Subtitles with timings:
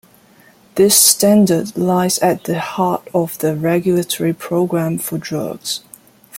[0.73, 5.81] This standard lies at the heart of the regulatory program for drugs.